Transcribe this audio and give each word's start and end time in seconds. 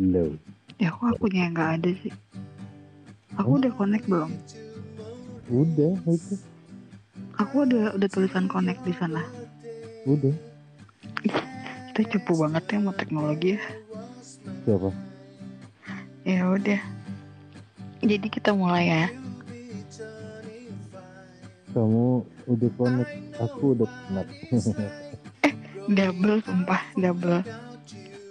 Lo. 0.00 0.32
Ya 0.80 0.88
kok 0.96 1.12
akunya 1.12 1.44
yang 1.44 1.52
nggak 1.52 1.72
ada 1.76 1.90
sih? 2.00 2.12
Aku 3.36 3.60
udah 3.60 3.68
connect 3.76 4.08
belum? 4.08 4.32
Udah 5.52 5.92
itu. 6.08 6.34
Aku 7.36 7.68
udah 7.68 7.92
udah 7.92 8.08
tulisan 8.08 8.48
connect 8.48 8.80
di 8.88 8.96
sana. 8.96 9.20
Udah. 10.08 10.32
Kita 11.92 12.16
cupu 12.16 12.32
banget 12.40 12.64
ya 12.72 12.78
mau 12.80 12.96
teknologi 12.96 13.60
ya. 13.60 13.62
Siapa? 14.64 14.88
Ya 16.24 16.48
udah. 16.48 16.80
Jadi 18.00 18.26
kita 18.32 18.56
mulai 18.56 18.88
ya. 18.88 19.04
Kamu 21.76 22.24
udah 22.48 22.70
connect. 22.80 23.12
Aku 23.36 23.76
udah 23.76 23.88
connect. 24.08 24.32
Double 25.92 26.40
sumpah, 26.40 26.80
double. 26.96 27.44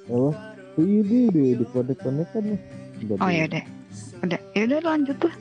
Apa? 0.10 0.49
Ini 0.80 1.28
udah 1.28 1.48
di 1.60 1.66
connect 1.68 2.00
connect 2.00 2.30
kan 2.32 2.44
nih. 2.48 2.60
Udah 3.04 3.16
Oh 3.20 3.28
ya 3.28 3.44
udah. 3.52 3.64
Udah, 4.24 4.40
ya 4.56 4.62
udah 4.64 4.80
lanjut 4.88 5.18
tuh. 5.20 5.34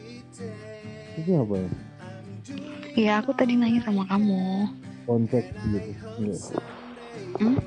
Itu 1.14 1.30
apa 1.38 1.54
ya? 1.54 1.70
Iya, 2.98 3.12
aku 3.22 3.30
tadi 3.38 3.54
nanya 3.54 3.78
sama 3.86 4.02
kamu. 4.10 4.66
Kontak 5.06 5.46
gitu. 5.70 5.90
Iya. 6.18 6.36
Hmm? 7.38 7.58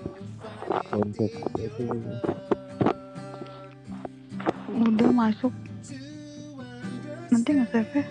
Kontak 0.92 1.32
itu. 1.64 1.84
Udah 4.76 5.10
masuk. 5.16 5.54
Nanti 7.32 7.50
nge-save 7.56 7.92
ya? 7.96 8.06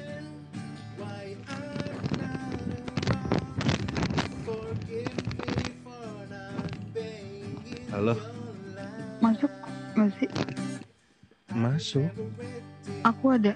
Halo, 7.90 8.14
Nggak 10.00 10.16
sih? 10.16 10.30
masuk. 11.50 12.08
Aku 13.04 13.36
ada. 13.36 13.52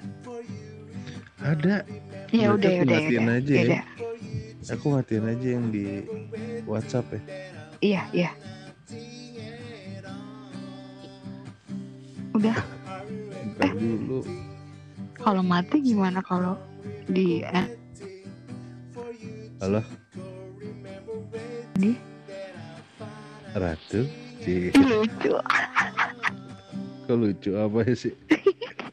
Ada. 1.41 1.87
Ya 2.29 2.51
Berarti 2.53 2.59
udah, 2.59 2.69
ya 2.69 2.77
aku 2.77 2.85
udah, 2.85 2.99
ya 3.01 3.01
matiin 3.01 3.25
udah. 3.25 3.37
aja 3.39 3.53
Ya 3.55 3.57
ya. 3.57 3.65
udah. 3.65 3.83
Aku 4.75 4.87
matiin 4.93 5.25
aja 5.25 5.49
yang 5.49 5.67
di 5.73 5.85
WhatsApp 6.67 7.07
ya. 7.09 7.21
Iya, 7.81 8.03
iya. 8.13 8.31
Udah, 12.35 12.59
Bentar 13.55 13.73
dulu. 13.73 14.21
kalau 15.15 15.41
mati 15.41 15.79
gimana 15.81 16.19
kalau 16.19 16.59
di 17.07 17.41
eh, 17.41 17.67
Halo, 19.63 19.81
di 21.79 21.95
Ratu. 23.55 24.03
Cik, 24.43 24.77
lucu. 24.77 25.33
Kok 27.05 27.17
lucu 27.17 27.51
apa 27.57 27.85
sih? 27.93 28.13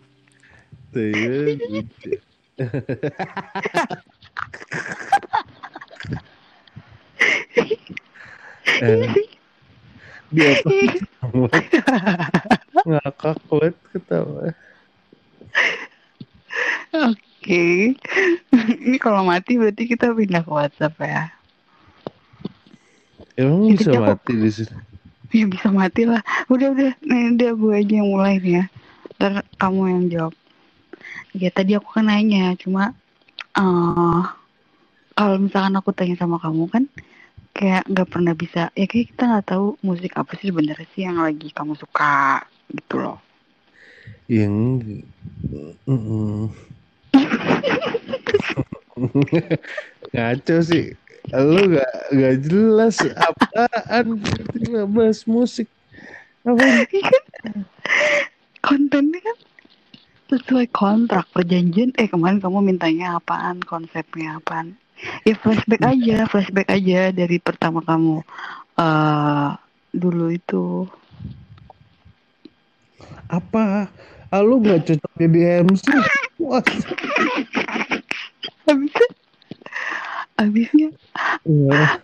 Tuh 0.91 1.07
ya, 1.07 1.55
lucu. 1.71 2.11
eh, 8.81 9.13
dia? 10.31 10.51
Ngakak 12.87 13.37
banget 13.47 13.75
ketawa. 13.93 14.51
Oke. 16.91 17.95
Ini 18.81 18.97
kalau 18.99 19.23
mati 19.23 19.55
berarti 19.55 19.87
kita 19.87 20.11
pindah 20.11 20.43
ke 20.43 20.51
WhatsApp 20.51 20.95
ya. 20.99 21.31
Emang 23.39 23.71
Jadi 23.71 23.79
bisa 23.79 23.91
aku- 23.95 24.03
mati 24.11 24.33
di 24.35 24.51
sini? 24.51 24.75
Ya 25.37 25.47
bisa 25.47 25.71
mati 25.71 26.03
lah. 26.03 26.19
Udah 26.51 26.75
udah, 26.75 26.91
nih 27.07 27.31
udah 27.39 27.51
gue 27.55 27.73
aja 27.79 27.93
yang 28.03 28.09
mulai 28.11 28.35
nih 28.43 28.53
ya. 28.59 28.65
Ntar 29.15 29.31
kamu 29.55 29.81
yang 29.87 30.03
jawab. 30.11 30.33
Ya 31.31 31.49
tadi 31.49 31.71
aku 31.79 31.87
kan 31.95 32.11
nanya, 32.11 32.51
cuma 32.59 32.91
eh 33.55 34.23
kalau 35.15 35.35
misalkan 35.39 35.75
aku 35.79 35.91
tanya 35.95 36.15
sama 36.19 36.35
kamu 36.39 36.67
kan 36.71 36.83
kayak 37.51 37.83
nggak 37.87 38.09
pernah 38.09 38.33
bisa 38.35 38.71
ya 38.75 38.85
kayak 38.87 39.11
kita 39.11 39.23
nggak 39.27 39.47
tahu 39.51 39.75
musik 39.83 40.15
apa 40.15 40.31
sih 40.39 40.49
sebenarnya 40.49 40.87
sih 40.95 41.03
yang 41.03 41.19
lagi 41.19 41.51
kamu 41.51 41.75
suka 41.75 42.47
gitu 42.71 42.95
loh 43.03 43.19
Yang 44.31 44.55
ngaco 50.13 50.55
sih. 50.63 51.00
Lu 51.29 51.61
gak, 51.69 51.91
gak 52.09 52.35
jelas 52.41 52.95
apaan? 53.13 54.17
Tiba 54.57 54.89
bahas 54.89 55.21
musik. 55.29 55.69
Apa 56.41 56.89
kontennya 58.65 59.21
kan 59.21 59.37
sesuai 60.33 60.67
kontrak 60.73 61.29
perjanjian. 61.29 61.93
Eh 62.01 62.09
kemarin 62.09 62.41
kamu 62.41 62.65
mintanya 62.65 63.21
apaan? 63.21 63.61
Konsepnya 63.61 64.41
apaan? 64.41 64.73
Ya 65.25 65.37
flashback 65.37 65.81
aja 65.85 66.25
flashback 66.25 66.69
aja 66.69 67.13
dari 67.13 67.37
pertama 67.37 67.85
kamu 67.85 68.25
eh 68.81 69.49
dulu 69.93 70.33
itu. 70.33 70.89
Apa? 73.31 73.87
Ah, 74.31 74.39
lu 74.39 74.63
gak 74.63 74.87
cocok 74.87 75.11
jadi 75.19 75.59
MC? 75.67 75.83
Wah, 76.39 76.63
habisnya 80.41 80.89
iya. 81.45 82.01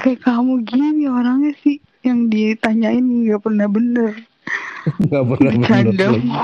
kayak 0.00 0.24
kamu 0.24 0.64
gini 0.64 1.04
orangnya 1.08 1.52
sih 1.60 1.78
yang 2.04 2.28
ditanyain 2.32 3.04
nggak 3.04 3.40
pernah 3.44 3.68
bener 3.68 4.12
Gak 4.84 5.24
pernah 5.24 5.52
bercanda 5.56 6.06
bener. 6.12 6.40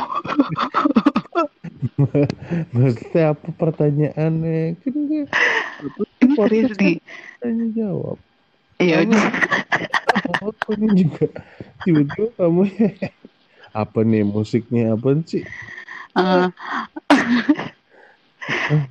Maksudnya 2.73 3.37
apa 3.37 3.49
pertanyaannya? 3.57 4.81
Kan 4.81 4.97
gue 5.05 5.25
ini 6.25 6.35
serius 6.37 6.73
nih 6.81 6.97
tanya 7.41 7.67
jawab. 7.77 8.17
ya 8.81 9.05
udah 9.05 9.25
Apa 10.41 10.73
ini 10.81 11.05
juga 11.05 11.29
tiba-tiba 11.85 12.33
kamu 12.41 12.65
apa 13.77 13.99
nih 14.09 14.25
musiknya 14.25 14.97
apa 14.97 15.21
sih? 15.29 15.45
Eh, 16.17 16.49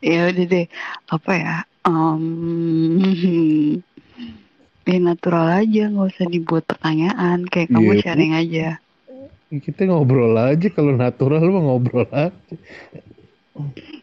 ya 0.06 0.30
udah 0.30 0.46
deh 0.46 0.66
apa 1.10 1.32
ya 1.34 1.56
um, 1.86 2.24
ya 4.90 4.98
natural 4.98 5.46
aja 5.62 5.84
nggak 5.92 6.10
usah 6.16 6.28
dibuat 6.28 6.64
pertanyaan. 6.66 7.46
Kayak 7.48 7.70
kamu 7.76 7.92
Iya. 7.94 8.02
sharing 8.02 8.34
aja. 8.34 8.68
Kita 9.50 9.82
ngobrol 9.86 10.34
aja. 10.38 10.68
Kalau 10.70 10.94
natural 10.94 11.42
mah 11.50 11.64
ngobrol 11.66 12.08
aja. 12.10 12.34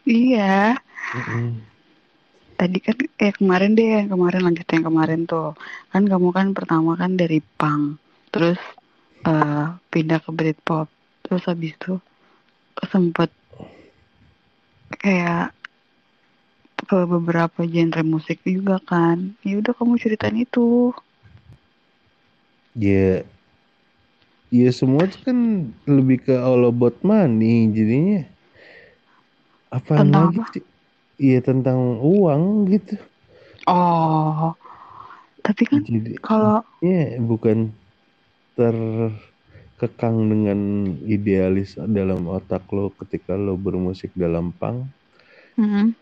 iya. 0.05 0.75
Mm-mm. 1.07 1.63
tadi 2.57 2.81
kan 2.81 2.97
eh 3.21 3.29
kemarin 3.37 3.77
deh 3.77 4.01
yang 4.01 4.09
kemarin 4.09 4.41
lanjut 4.41 4.65
yang 4.67 4.85
kemarin 4.89 5.21
tuh. 5.29 5.53
Kan 5.93 6.03
kamu 6.09 6.29
kan 6.33 6.47
pertama 6.57 6.97
kan 6.97 7.13
dari 7.13 7.39
punk. 7.39 8.01
Terus 8.33 8.59
eh 9.23 9.65
pindah 9.91 10.19
ke 10.19 10.31
Britpop. 10.33 10.87
Terus 11.23 11.43
habis 11.45 11.75
itu 11.75 11.99
sempet 12.87 13.29
kayak 14.97 15.53
ke 16.89 16.97
beberapa 17.13 17.59
genre 17.73 18.01
musik 18.13 18.37
juga 18.55 18.75
kan 18.91 19.17
ya 19.47 19.53
udah 19.61 19.73
kamu 19.77 19.93
ceritain 20.03 20.37
itu 20.45 20.65
Ya, 22.75 23.23
ya 24.51 24.69
semua 24.79 25.07
itu 25.07 25.17
kan 25.27 25.37
lebih 25.87 26.17
ke 26.27 26.33
all 26.35 26.67
about 26.71 26.99
money 27.03 27.67
jadinya. 27.75 28.21
Apa 29.77 29.95
Tentang 29.97 30.31
lagi? 30.31 30.39
Iya 31.25 31.39
tentang 31.47 31.79
uang 32.13 32.43
gitu. 32.73 32.95
oh 33.67 34.53
tapi 35.45 35.63
kan 35.71 35.83
Jadi 35.85 36.13
kalau 36.25 36.61
ya 36.83 37.01
bukan 37.29 37.57
terkekang 38.57 40.17
dengan 40.31 40.59
idealis 41.15 41.69
dalam 41.97 42.21
otak 42.37 42.63
lo 42.75 42.85
ketika 42.99 43.33
lo 43.45 43.53
bermusik 43.65 44.11
dalam 44.23 44.45
punk 44.59 44.79
mm, 45.57 45.93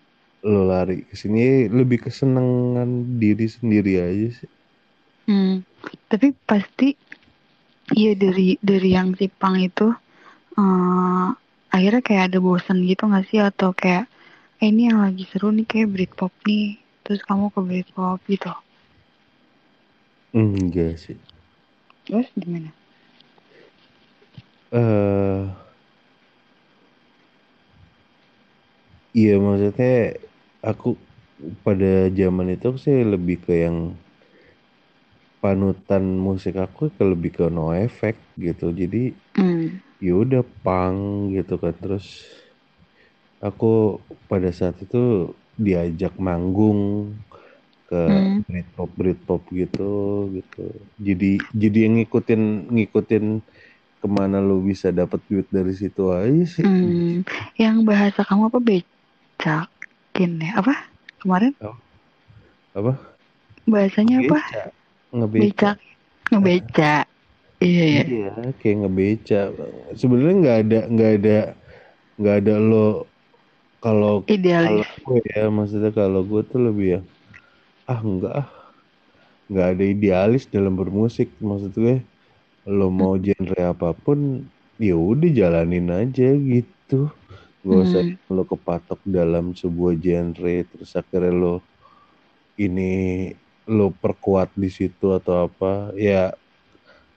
lo 0.52 0.62
lari 0.72 0.98
ke 1.10 1.16
sini 1.22 1.66
lebih 1.80 2.00
kesenangan 2.06 2.90
diri 3.22 3.48
sendiri 3.56 3.94
aja 4.08 4.28
sih. 4.38 4.50
Hmm, 5.26 5.56
tapi 6.10 6.28
pasti 6.50 6.88
iya 8.02 8.12
dari 8.24 8.48
dari 8.70 8.90
yang 8.98 9.10
si 9.20 9.26
Pang 9.40 9.58
itu 9.70 9.88
eh 10.60 11.28
akhirnya 11.76 12.02
kayak 12.08 12.24
ada 12.32 12.38
bosan 12.48 12.78
gitu 12.90 13.04
gak 13.14 13.26
sih 13.30 13.40
atau 13.50 13.70
kayak 13.82 14.06
eh, 14.62 14.68
ini 14.72 14.82
yang 14.90 15.00
lagi 15.06 15.24
seru 15.32 15.48
nih 15.58 15.68
kayak 15.72 15.92
Britpop 15.94 16.34
nih 16.48 16.66
terus 17.04 17.22
kamu 17.28 17.46
ke 17.54 17.60
Britpop 17.68 18.20
gitu 18.34 18.52
Enggak 20.36 21.00
sih. 21.00 21.18
terus 22.06 22.28
gimana? 22.38 22.70
eh 24.72 25.44
iya 29.20 29.36
maksudnya 29.40 29.92
aku 30.72 30.90
pada 31.66 31.92
zaman 32.20 32.48
itu 32.56 32.70
sih 32.84 32.98
lebih 33.14 33.38
ke 33.46 33.54
yang 33.66 33.78
panutan 35.44 36.04
musik 36.26 36.56
aku 36.66 36.84
ke 36.96 37.04
lebih 37.12 37.32
ke 37.38 37.46
no 37.58 37.66
effect 37.88 38.20
gitu. 38.46 38.66
Jadi 38.82 39.14
Hmm, 39.36 39.80
ya 40.08 40.14
udah 40.24 40.44
punk 40.64 41.00
gitu 41.38 41.56
kan 41.64 41.76
terus 41.84 42.08
aku 43.48 44.02
pada 44.30 44.50
saat 44.60 44.76
itu 44.86 45.32
diajak 45.56 46.14
manggung 46.20 46.82
ke 47.90 48.02
Hmm. 48.08 48.42
Britpop 48.50 48.90
Britpop 49.00 49.42
gitu 49.54 49.84
gitu 50.38 50.62
jadi 50.98 51.32
jadi 51.54 51.78
yang 51.86 51.94
ngikutin 52.02 52.42
ngikutin 52.74 53.26
ke 54.02 54.08
mana 54.18 54.38
lu 54.48 54.62
bisa 54.70 54.90
dapat 54.94 55.22
duit 55.30 55.48
dari 55.54 55.74
situ 55.78 56.04
aja 56.14 56.44
sih 56.56 56.68
Hmm. 56.68 57.24
Yang 57.62 57.76
bahasa 57.90 58.22
kamu 58.28 58.44
apa 58.52 58.60
becakin 60.16 60.40
ya? 60.40 60.52
Apa? 60.64 60.74
Kemarin 61.20 61.54
apa 62.76 62.94
bahasanya 63.66 64.24
apa? 64.24 64.40
Ngebeca. 65.12 65.72
ngebeca. 66.32 66.96
Iya 67.64 67.84
ya. 67.88 68.04
iya 68.04 68.32
kayak 68.60 68.76
ngebeca 68.84 69.42
sebenarnya 69.96 70.36
nggak 70.44 70.58
ada 70.68 70.80
nggak 70.92 71.12
ada 71.18 71.38
nggak 72.20 72.36
ada 72.44 72.54
lo 72.60 72.88
kalau 73.80 74.28
kalau 74.28 74.84
gue 74.84 75.20
ya 75.34 75.48
maksudnya 75.48 75.92
kalau 75.96 76.22
gue 76.28 76.42
tuh 76.52 76.60
lebih 76.62 76.88
ya 77.00 77.02
ah 77.88 78.00
enggak 78.04 78.34
ah 78.44 78.48
nggak 79.48 79.68
ada 79.72 79.84
idealis 79.88 80.44
dalam 80.52 80.76
bermusik 80.76 81.32
maksud 81.40 81.72
gue 81.74 82.04
lo 82.68 82.92
mau 82.92 83.16
genre 83.16 83.62
apa 83.64 83.96
pun 83.96 84.44
ya 84.76 85.00
udah 85.00 85.32
jalanin 85.32 85.88
aja 85.90 86.36
gitu 86.36 87.08
gak 87.66 87.82
usah 87.86 88.04
Hmm. 88.06 88.16
lo 88.30 88.44
kepatok 88.46 89.00
dalam 89.10 89.46
sebuah 89.58 89.94
genre 89.98 90.56
terus 90.70 90.92
akhirnya 90.94 91.34
lo 91.34 91.54
ini 92.58 92.92
lo 93.68 93.90
perkuat 93.92 94.54
di 94.56 94.70
situ 94.70 95.12
atau 95.12 95.50
apa 95.50 95.92
ya 95.98 96.32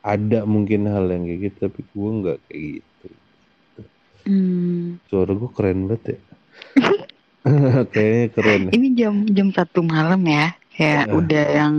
ada 0.02 0.48
mungkin 0.48 0.88
hal 0.88 1.04
yang 1.12 1.24
kayak 1.28 1.40
gitu 1.46 1.58
tapi 1.68 1.80
gue 1.84 2.10
nggak 2.24 2.38
kayak 2.48 2.62
gitu 2.80 3.06
Hmm. 4.28 5.00
suara 5.08 5.32
gue 5.32 5.50
keren 5.56 5.88
banget 5.88 6.02
ya 6.12 6.18
kayaknya 7.94 8.26
keren 8.36 8.62
ya. 8.68 8.72
Ini 8.76 8.88
jam 8.98 9.14
jam 9.32 9.48
satu 9.56 9.80
malam 9.80 10.20
ya. 10.28 10.52
Kayak 10.76 11.04
Heeh. 11.08 11.16
udah 11.18 11.44
yang 11.48 11.74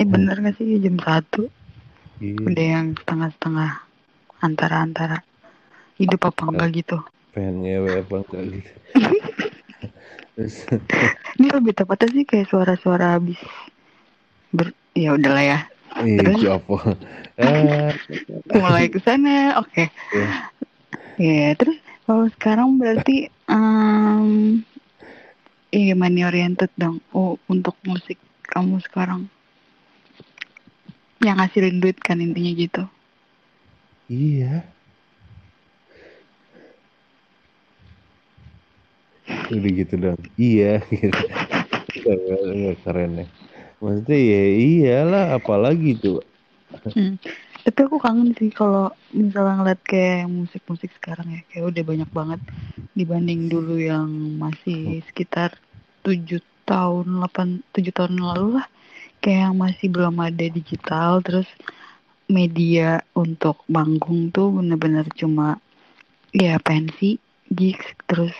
eh 0.00 0.06
bener 0.06 0.36
gak 0.44 0.54
sih 0.58 0.78
jam 0.78 0.96
satu? 1.02 1.42
Iya, 2.22 2.36
Udah 2.46 2.64
yang 2.64 2.86
setengah-setengah 2.96 3.70
antara-antara 4.40 5.18
hidup 5.98 6.20
apa 6.30 6.42
enggak 6.46 6.70
gitu. 6.84 6.98
Pengen 7.36 7.54
ngewe 7.60 7.90
apa 8.00 8.14
enggak 8.24 8.44
gitu 8.56 8.72
Terus, 10.36 10.56
Ini 11.36 11.48
lebih 11.52 11.72
tepatnya 11.76 12.08
sih 12.12 12.24
kayak 12.24 12.48
suara-suara 12.48 13.20
habis 13.20 13.36
ber 14.56 14.72
ya 14.96 15.12
udahlah 15.12 15.44
ya. 15.44 15.58
Iya, 16.00 16.16
Terus? 16.20 16.40
apa? 16.56 16.76
Ah, 17.36 17.92
Mulai 18.56 18.88
ke 18.88 18.96
sana. 19.04 19.60
Oke. 19.60 19.92
Iya. 20.16 20.28
Ya, 21.20 21.52
terus 21.56 21.76
kalau 22.08 22.24
sekarang 22.32 22.80
berarti 22.80 23.28
em 23.52 24.64
iya 25.72 25.92
money 25.92 26.24
oriented 26.24 26.72
dong. 26.80 26.96
Oh, 27.12 27.36
untuk 27.52 27.76
musik 27.84 28.16
kamu 28.48 28.80
sekarang. 28.88 29.28
Yang 31.20 31.36
ngasilin 31.36 31.76
duit 31.84 31.98
kan 32.00 32.16
intinya 32.24 32.52
gitu. 32.56 32.82
iya. 34.08 34.75
Udah 39.52 39.70
gitu 39.72 39.94
dong. 39.94 40.20
Iya, 40.34 40.82
gitu. 40.90 41.22
Keren, 42.02 42.74
keren 42.82 43.12
ya. 43.22 43.26
Maksudnya 43.78 44.18
ya 44.18 44.42
iyalah, 44.56 45.24
apalagi 45.36 45.98
tuh. 46.00 46.24
Hmm. 46.92 47.20
Tapi 47.66 47.78
aku 47.82 47.98
kangen 47.98 48.30
sih 48.38 48.54
kalau 48.54 48.94
misalnya 49.10 49.58
ngeliat 49.58 49.80
kayak 49.82 50.30
musik-musik 50.30 50.90
sekarang 51.02 51.34
ya, 51.34 51.40
kayak 51.50 51.74
udah 51.74 51.82
banyak 51.82 52.10
banget 52.14 52.40
dibanding 52.94 53.50
dulu 53.50 53.74
yang 53.74 54.06
masih 54.38 55.02
sekitar 55.10 55.58
tujuh 56.06 56.38
tahun, 56.62 57.06
8, 57.26 57.66
7 57.74 57.90
tahun 57.90 58.14
lalu 58.22 58.62
lah. 58.62 58.66
Kayak 59.18 59.50
yang 59.50 59.56
masih 59.58 59.86
belum 59.90 60.16
ada 60.22 60.46
digital, 60.46 61.18
terus 61.26 61.50
media 62.30 63.02
untuk 63.14 63.62
manggung 63.66 64.30
tuh 64.30 64.50
bener-bener 64.50 65.06
cuma 65.14 65.58
ya 66.34 66.58
pensi, 66.62 67.18
gigs, 67.50 67.86
terus 68.06 68.34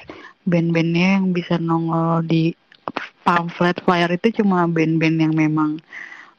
band-bandnya 0.46 1.20
yang 1.20 1.34
bisa 1.34 1.58
nongol 1.58 2.22
di 2.25 2.54
pamflet 3.26 3.76
flyer 3.82 4.10
itu 4.14 4.40
cuma 4.43 4.64
band-band 4.70 5.19
yang 5.19 5.34
memang 5.34 5.82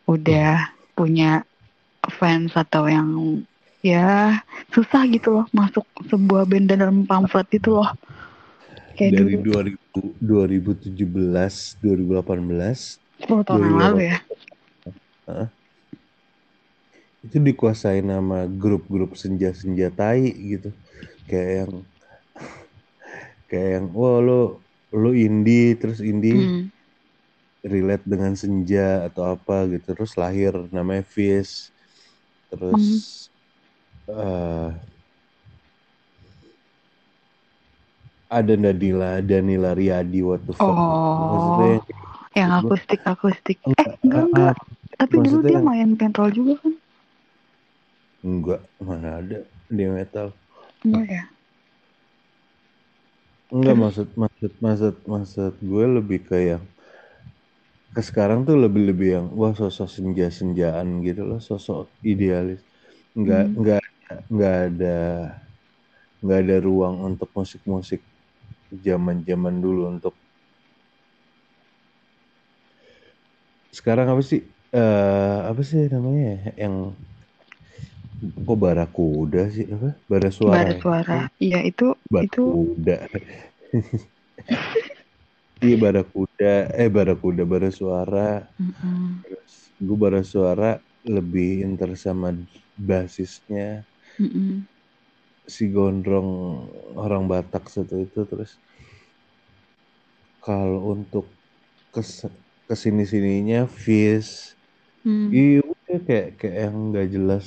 udah 0.08 0.72
punya 0.96 1.44
fans 2.08 2.56
atau 2.56 2.88
yang 2.88 3.44
ya 3.84 4.40
susah 4.72 5.04
gitu 5.12 5.40
loh 5.40 5.46
masuk 5.52 5.84
sebuah 6.08 6.48
band 6.48 6.72
dalam 6.72 7.04
pamflet 7.04 7.46
itu 7.60 7.76
loh 7.76 7.92
kayak 8.96 9.14
Dari 9.14 9.36
dulu 9.38 9.76
2000, 10.24 10.98
2017, 10.98 11.84
2018 11.84 13.28
10 13.28 13.48
tahun 13.48 13.60
yang 13.62 13.78
2018. 13.78 13.84
lalu 13.84 14.00
ya 14.08 14.18
itu 17.28 17.44
dikuasai 17.44 18.00
nama 18.00 18.48
grup-grup 18.48 19.20
senja-senja 19.20 19.92
tai 19.92 20.32
gitu. 20.32 20.72
Kayak 21.28 21.52
yang 21.68 21.74
kayak 23.48 23.70
yang 23.80 23.86
wah 23.96 24.20
lo 24.20 24.42
lo 24.92 25.12
indie 25.12 25.76
terus 25.76 26.00
indie 26.00 26.36
Hmm. 26.36 26.64
relate 27.68 28.06
dengan 28.08 28.32
senja 28.36 29.08
atau 29.08 29.36
apa 29.36 29.68
gitu. 29.68 29.92
Terus 29.92 30.16
lahir 30.16 30.54
namanya 30.72 31.04
Fish 31.04 31.72
terus 32.48 33.28
eh, 34.08 34.70
ada 38.28 38.54
Danila 38.56 39.20
Danila 39.20 39.72
Riyadi 39.76 40.20
what 40.24 40.44
the 40.48 40.54
fuck. 40.56 40.68
Oh. 40.68 41.28
maksudnya 41.32 41.76
yang 42.38 42.52
akustik. 42.54 43.00
Akustik 43.04 43.58
eh 43.66 43.88
enggak 44.06 44.24
enggak. 44.32 44.56
tapi 44.96 45.16
dulu 45.20 45.40
dia 45.44 45.60
main 45.60 45.96
pentol 45.98 46.30
juga 46.32 46.54
kan? 46.62 46.74
Enggak 48.24 48.62
mana 48.80 49.10
ada 49.20 49.40
dia 49.68 49.90
metal. 49.92 50.32
Enggak 50.86 51.06
ya 51.10 51.24
enggak 53.56 53.76
maksud 53.84 54.08
maksud 54.24 54.52
maksud 54.66 54.94
maksud 55.14 55.54
gue 55.70 55.86
lebih 55.98 56.20
kayak 56.30 56.60
ke 57.96 58.02
sekarang 58.10 58.40
tuh 58.48 58.56
lebih 58.64 58.82
lebih 58.92 59.08
yang 59.16 59.26
wah 59.40 59.54
sosok 59.60 59.88
senja 59.96 60.28
senjaan 60.40 60.88
gitu 61.08 61.22
loh 61.30 61.40
sosok 61.50 61.84
idealis 62.12 62.62
enggak 63.18 63.44
Hmm. 63.44 63.58
enggak 63.58 63.82
enggak 64.32 64.56
ada 64.68 64.96
enggak 66.22 66.40
ada 66.46 66.58
ruang 66.68 66.96
untuk 67.10 67.30
musik 67.38 67.62
musik 67.74 68.02
zaman 68.86 69.18
zaman 69.30 69.56
dulu 69.66 69.82
untuk 69.94 70.14
sekarang 73.78 74.08
apa 74.12 74.22
sih 74.30 74.40
eh 74.76 75.38
apa 75.50 75.62
sih 75.70 75.82
namanya 75.94 76.22
ya? 76.34 76.38
yang 76.68 76.76
kok 78.48 78.58
barakuda 78.64 79.42
sih 79.56 79.66
apa 79.76 79.90
bara 80.12 80.30
suara 80.38 80.66
Bara 80.66 80.74
ya? 80.78 80.82
suara 80.82 81.20
iya 81.46 81.60
itu 81.70 81.88
itu 82.26 82.42
Barakuda. 82.46 83.08
Iya 85.66 85.76
barakuda, 85.84 86.46
eh 86.82 86.90
barakuda 86.96 87.42
bara 87.52 87.70
suara. 87.80 88.18
Mm-mm. 88.62 89.24
Terus 89.24 89.54
gue 89.86 89.98
bara 90.04 90.22
suara 90.34 90.70
lebih 91.16 91.50
inter 91.66 91.90
sama 92.06 92.30
basisnya 92.90 93.88
Mm-mm. 94.20 94.68
si 95.56 95.64
gondrong 95.76 96.30
orang 97.04 97.24
Batak 97.32 97.64
satu 97.74 97.96
itu 98.06 98.20
terus 98.32 98.52
kalau 100.44 100.80
untuk 100.96 101.26
kes 101.94 102.10
ke 102.68 102.76
sini 102.84 103.04
sininya 103.12 103.60
Fizz 103.84 104.30
Hmm. 105.04 105.30
iya 105.38 105.62
kayak 106.08 106.26
kayak 106.40 106.56
yang 106.64 106.76
nggak 106.90 107.08
jelas 107.16 107.44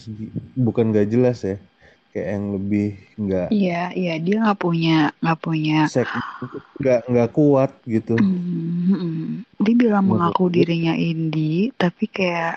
bukan 0.66 0.84
nggak 0.90 1.06
jelas 1.12 1.36
ya 1.48 1.54
kayak 2.12 2.28
yang 2.34 2.44
lebih 2.56 2.84
nggak 3.22 3.46
Iya, 3.54 3.72
iya 4.00 4.12
dia 4.24 4.34
nggak 4.42 4.58
punya 4.64 4.90
nggak 5.22 5.38
punya. 5.44 5.74
nggak 6.80 6.98
nggak 7.10 7.28
kuat 7.36 7.70
gitu 7.94 8.12
Hmm, 8.18 9.42
dia 9.64 9.74
bilang 9.82 10.04
Menurut 10.04 10.10
mengaku 10.10 10.44
gue- 10.52 10.52
dirinya 10.56 10.92
indie, 11.08 11.70
tapi 11.82 12.04
kayak 12.16 12.52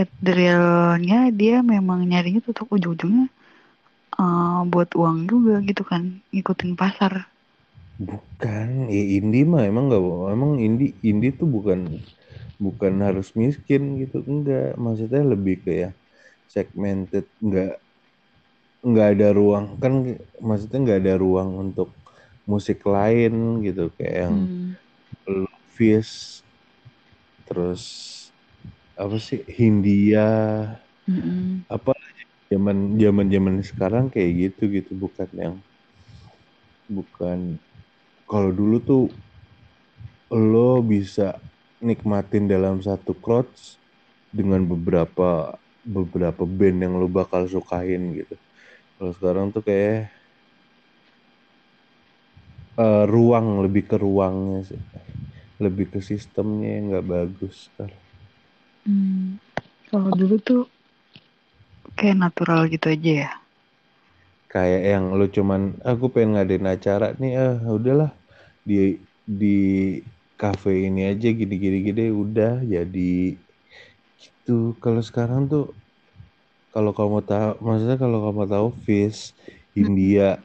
at 0.00 0.08
the 0.24 0.32
realnya 0.40 1.18
dia 1.40 1.54
memang 1.72 2.00
nyarinya 2.10 2.40
tuh 2.46 2.54
ujung-ujungnya 2.74 3.26
eh, 4.22 4.60
buat 4.72 4.90
uang 5.00 5.18
juga 5.32 5.54
gitu 5.68 5.82
kan, 5.90 6.02
ngikutin 6.32 6.72
pasar. 6.80 7.12
Bukan, 8.08 8.68
ya 8.96 9.02
indie 9.16 9.42
mah 9.52 9.62
emang 9.70 9.84
nggak, 9.88 10.02
emang 10.34 10.52
indie 10.66 10.90
indie 11.08 11.30
tuh 11.38 11.48
bukan 11.56 11.78
bukan 12.64 12.94
harus 13.06 13.28
miskin 13.40 13.82
gitu, 14.02 14.16
enggak. 14.32 14.66
Maksudnya 14.84 15.22
lebih 15.32 15.56
ke 15.64 15.72
ya 15.84 15.90
segmented, 16.54 17.26
nggak 17.46 17.72
nggak 18.88 19.06
ada 19.12 19.28
ruang 19.38 19.66
kan, 19.82 19.92
maksudnya 20.48 20.78
nggak 20.84 20.98
ada 21.04 21.14
ruang 21.24 21.50
untuk 21.64 21.88
musik 22.50 22.78
lain 22.94 23.32
gitu, 23.66 23.82
kayak 23.96 24.16
yang 24.24 24.36
Hmm. 24.36 24.74
Fizz, 25.76 26.44
terus 27.46 27.82
apa 28.96 29.16
sih 29.18 29.40
Hindia, 29.56 30.26
Mm-mm. 31.08 31.64
apa 31.76 31.92
zaman 32.52 32.78
zaman 33.02 33.26
zaman 33.34 33.56
sekarang 33.70 34.04
kayak 34.12 34.32
gitu 34.42 34.62
gitu 34.76 34.92
bukan 35.02 35.28
yang 35.42 35.54
bukan 36.96 37.38
kalau 38.30 38.50
dulu 38.54 38.76
tuh 38.88 39.02
lo 40.30 40.82
bisa 40.82 41.28
nikmatin 41.88 42.44
dalam 42.54 42.76
satu 42.86 43.12
crowds 43.24 43.80
dengan 44.38 44.62
beberapa 44.72 45.56
beberapa 45.84 46.42
band 46.58 46.78
yang 46.84 46.94
lo 47.00 47.08
bakal 47.10 47.42
sukain 47.48 48.02
gitu. 48.18 48.36
Kalau 48.98 49.12
sekarang 49.16 49.46
tuh 49.54 49.62
kayak 49.68 50.12
eh, 52.84 53.04
ruang 53.14 53.46
lebih 53.64 53.82
ke 53.90 53.96
ruangnya 54.04 54.60
sih. 54.70 54.82
Lebih 55.64 55.86
ke 55.94 56.00
sistemnya 56.10 56.68
yang 56.76 56.84
nggak 56.92 57.06
bagus 57.14 57.56
kan. 57.76 57.90
Hmm, 58.84 59.36
kalau 59.90 60.10
dulu 60.16 60.36
tuh 60.40 60.62
kayak 61.98 62.16
natural 62.22 62.60
gitu 62.72 62.86
aja 62.94 63.12
ya. 63.26 63.30
kayak 64.52 64.80
yang 64.92 65.04
lo 65.18 65.24
cuman 65.36 65.60
aku 65.90 66.04
pengen 66.14 66.30
ngadain 66.34 66.66
acara 66.74 67.06
nih 67.20 67.32
ah 67.44 67.54
udahlah 67.76 68.10
di 68.68 68.74
di 69.40 69.48
cafe 70.40 70.88
ini 70.88 71.12
aja 71.12 71.28
gini 71.28 71.54
gini 71.60 71.78
gini 71.84 72.04
udah 72.08 72.64
jadi 72.64 73.36
gitu. 74.16 74.72
Kalau 74.80 75.04
sekarang 75.04 75.52
tuh 75.52 75.76
kalau 76.72 76.96
kamu 76.96 77.20
tahu 77.20 77.60
maksudnya 77.60 78.00
kalau 78.00 78.18
kamu 78.24 78.42
tahu 78.48 78.68
Fish 78.88 79.36
India 79.76 80.40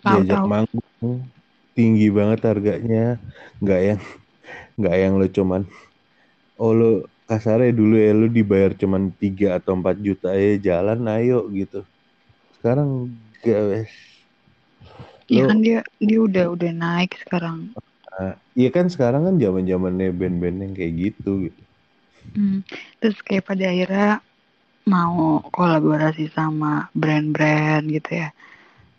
Tahu 0.00 0.24
diajak 0.24 0.40
tahu. 0.40 0.48
manggung 0.48 1.16
tinggi 1.76 2.08
banget 2.08 2.40
harganya. 2.48 3.20
Nggak 3.60 3.80
yang 3.84 4.00
nggak 4.80 4.96
yang 4.96 5.12
lo 5.20 5.26
cuman 5.28 5.62
oh 6.56 6.72
lo 6.72 6.90
kasarnya 7.28 7.72
dulu 7.76 8.00
ya 8.00 8.12
lo 8.16 8.26
dibayar 8.32 8.72
cuman 8.72 9.12
3 9.16 9.60
atau 9.60 9.76
4 9.76 10.00
juta 10.00 10.32
ya 10.32 10.56
jalan 10.56 11.04
ayo 11.20 11.44
gitu. 11.52 11.84
Sekarang 12.56 13.12
gak 13.44 13.60
wes. 13.68 13.92
Iya 15.28 15.48
kan 15.48 15.58
dia 15.64 15.80
dia 16.00 16.18
udah 16.20 16.44
udah 16.52 16.70
naik 16.72 17.16
sekarang. 17.24 17.72
Iya 18.60 18.68
kan 18.76 18.86
sekarang 18.94 19.22
kan 19.26 19.34
zaman 19.44 19.64
zamannya 19.70 20.08
band-band 20.20 20.58
yang 20.64 20.72
kayak 20.78 20.94
gitu 21.02 21.30
gitu 21.46 21.62
Hmm, 22.36 22.58
terus 23.00 23.18
kayak 23.26 23.46
pada 23.48 23.64
akhirnya 23.72 24.10
mau 24.94 25.40
kolaborasi 25.56 26.24
sama 26.36 26.72
brand-brand 27.00 27.84
gitu 27.96 28.10
ya. 28.22 28.28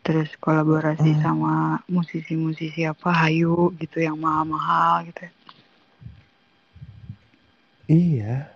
Terus 0.05 0.29
kolaborasi 0.45 1.11
Hmm. 1.11 1.21
sama 1.23 1.53
musisi-musisi 1.95 2.81
apa 2.93 3.09
Hayu 3.21 3.73
gitu 3.81 3.97
yang 4.07 4.17
mahal-mahal 4.25 4.93
gitu. 5.09 5.21
ya. 5.27 5.31
iya 7.89 8.55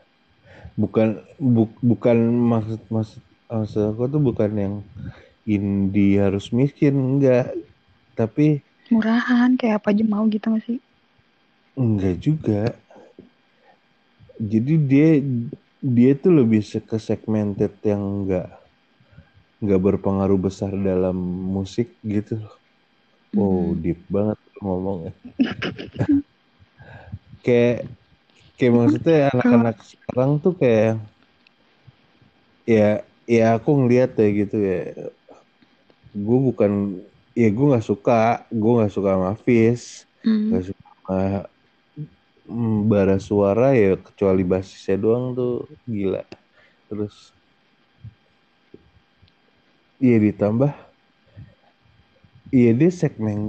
bukan 0.82 1.08
bu- 1.40 1.80
bukan 1.84 2.18
maksud 2.52 2.82
maksud 2.96 3.22
maksud 3.52 3.82
aku 3.92 4.04
tuh 4.14 4.22
bukan 4.24 4.52
yang 4.64 4.76
indie 5.56 6.20
harus 6.24 6.52
miskin 6.56 6.96
enggak 6.98 7.52
tapi 8.20 8.64
Murahan 8.94 9.50
kayak 9.60 9.76
apa 9.82 9.88
aja 9.94 10.04
mau 10.14 10.24
gitu 10.34 10.46
gak 10.56 10.64
sih? 10.68 10.78
enggak 11.82 12.16
juga 12.26 12.60
jadi 14.52 14.74
dia 14.90 15.10
dia 15.96 16.12
tuh 16.24 16.32
lebih 16.44 16.62
ke 16.90 16.98
segmented 17.08 17.74
yang 17.88 18.04
enggak 18.24 18.48
nggak 19.64 19.82
berpengaruh 19.86 20.40
besar 20.40 20.72
dalam 20.90 21.16
musik 21.56 21.88
gitu 22.16 22.34
loh. 22.44 22.56
Wow, 23.38 23.52
Hmm. 23.62 23.82
deep 23.84 24.00
banget 24.16 24.40
ngomongnya. 24.64 25.14
kayak 27.46 27.76
kayak 28.58 28.74
maksudnya 28.78 29.16
anak-anak 29.34 29.76
sekarang 29.92 30.32
tuh 30.44 30.54
kayak 30.62 30.92
ya 32.68 33.04
ya 33.30 33.44
aku 33.58 33.70
ngeliat 33.80 34.10
ya 34.20 34.28
gitu 34.40 34.56
ya. 34.70 34.78
Gue 36.14 36.38
bukan 36.48 36.72
ya 37.38 37.48
gue 37.56 37.66
nggak 37.70 37.86
suka, 37.86 38.14
gue 38.52 38.72
nggak 38.78 38.94
suka 38.96 39.10
sama 39.16 39.32
Fizz, 39.46 39.84
Hmm. 40.24 40.50
nggak 40.52 40.64
suka 40.68 40.84
sama 41.08 41.18
mm, 42.50 42.78
bara 42.92 43.16
suara 43.22 43.66
ya 43.78 43.96
kecuali 44.06 44.42
basisnya 44.52 44.96
doang 45.04 45.26
tuh 45.38 45.52
gila. 45.88 46.24
Terus 46.90 47.16
iya 50.04 50.18
ditambah 50.26 50.72
iya 52.56 52.70
dia 52.80 52.92
segmen 53.02 53.40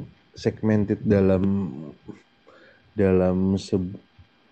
segmented 0.42 1.00
dalam 1.04 1.42
dalam 2.94 3.56
se- 3.58 3.98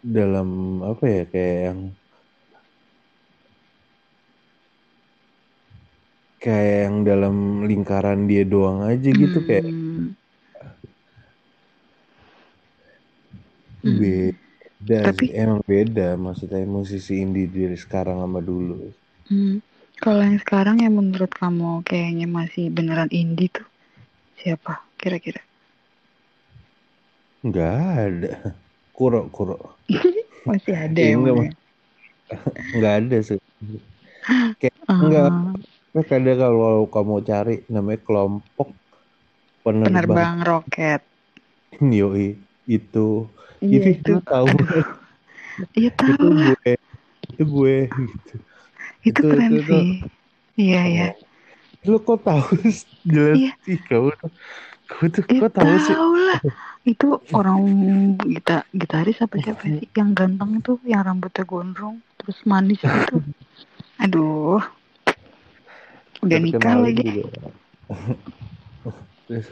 dalam 0.02 0.48
apa 0.86 1.04
ya 1.06 1.22
kayak 1.32 1.58
yang 1.70 1.80
kayak 6.38 6.86
yang 6.86 6.96
dalam 7.02 7.34
lingkaran 7.66 8.24
dia 8.24 8.46
doang 8.46 8.86
aja 8.86 9.08
gitu 9.10 9.38
kayak 9.42 9.66
Hmm. 9.66 10.14
Hmm. 13.78 13.98
beda 13.98 15.00
Tapi- 15.10 15.30
sih. 15.30 15.34
emang 15.34 15.60
beda 15.62 16.14
maksudnya 16.14 16.62
musisi 16.62 17.18
indie 17.18 17.46
dari 17.46 17.76
sekarang 17.76 18.22
sama 18.22 18.40
dulu 18.40 18.90
Hmm. 19.28 19.60
Kalau 19.98 20.22
yang 20.24 20.38
sekarang 20.40 20.80
yang 20.80 20.94
menurut 20.94 21.28
kamu 21.28 21.82
kayaknya 21.84 22.24
masih 22.24 22.70
beneran 22.70 23.10
indie 23.10 23.52
tuh 23.52 23.66
siapa 24.38 24.80
kira-kira? 24.96 25.42
nggak 27.38 27.74
ada 27.98 28.30
kuro 28.90 29.26
kuro 29.28 29.76
Masih 30.48 30.74
ada 30.74 30.96
ya? 30.96 31.12
enggak, 31.12 31.34
Mon, 31.34 31.44
ya? 31.44 31.52
nggak 32.72 32.94
ada 33.04 33.16
sih 33.20 33.36
enggak. 34.88 35.30
Tapi 35.98 36.12
ada 36.14 36.32
kalau 36.38 36.86
kamu 36.86 37.14
cari 37.20 37.54
namanya 37.66 37.98
kelompok 38.00 38.70
penerbang 39.60 39.90
penerbang 40.06 40.36
roket. 40.40 41.02
Yoi 41.82 42.38
itu 42.64 43.26
Iya 43.58 43.98
itu. 43.98 44.14
lu 44.14 44.22
tahu 44.22 44.46
aduh, 44.46 44.86
Iya 45.74 45.90
itu 45.90 46.02
tahu 46.06 46.28
lah. 46.30 46.54
gue 46.54 46.72
itu 47.28 47.42
gue 47.42 47.76
gitu 47.90 48.34
Itu 49.02 49.10
itu- 49.10 49.22
keren 49.26 49.50
itu- 49.50 49.58
itu- 49.58 49.66
sih. 49.66 49.88
Iya 50.54 50.80
iya. 50.86 51.08
lu 51.82 51.98
kok 51.98 52.22
tahu 52.22 52.46
jelas 53.02 53.34
Iya. 53.36 53.52
sih 53.64 53.78
kamu 53.80 54.10
kamu 54.86 55.04
tuh 55.10 55.22
Eh, 55.26 55.36
kok 55.36 55.50
tahu 55.52 55.72
sih 55.80 55.94
tahu 55.94 56.14
lah. 56.16 56.40
Itu 56.88 57.08
orang 57.30 57.58
gita 58.16 58.62
gitaris 58.72 59.18
apa 59.18 59.36
siapa 59.36 59.60
sih 59.60 59.84
yang 59.92 60.14
ganteng 60.14 60.62
tuh, 60.62 60.78
yang 60.82 61.04
rambutnya 61.04 61.44
gondrong, 61.44 61.98
terus 62.16 62.38
manis 62.44 62.78
gitu. 62.78 63.18
Aduh. 63.98 64.37
Udah 66.28 66.40
nikah 66.44 66.74
lagi. 66.76 67.08
juga. 67.08 67.48
Terus, 69.28 69.46